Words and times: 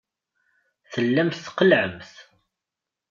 Tellamt 0.91 1.41
tqellɛemt. 1.45 2.13